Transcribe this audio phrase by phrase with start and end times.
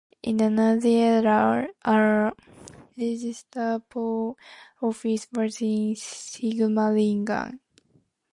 [0.23, 2.31] In the Nazi era a
[2.97, 4.35] Gestapo
[4.81, 7.59] office was in Sigmaringen.